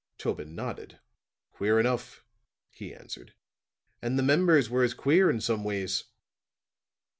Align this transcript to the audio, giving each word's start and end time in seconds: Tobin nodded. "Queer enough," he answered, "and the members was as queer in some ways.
Tobin 0.17 0.55
nodded. 0.55 0.97
"Queer 1.51 1.79
enough," 1.79 2.23
he 2.71 2.91
answered, 2.91 3.35
"and 4.01 4.17
the 4.17 4.23
members 4.23 4.67
was 4.67 4.93
as 4.93 4.93
queer 4.95 5.29
in 5.29 5.39
some 5.39 5.63
ways. 5.63 6.05